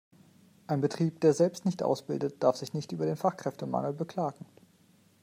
[0.65, 4.47] Ein Betrieb, der selbst nicht ausbildet, darf sich nicht über den Fachkräftemangel beklagen.